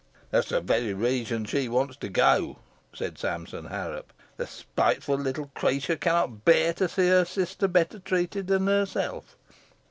[0.31, 2.57] "That's the very reason she wishes to go,"
[2.91, 4.11] said Sampson Harrop.
[4.37, 9.35] "The spiteful little creature cannot bear to see her sister better treated than herself.